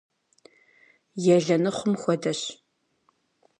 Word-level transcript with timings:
Елэныхъум 1.35 1.93
хуэдэщ. 2.01 2.41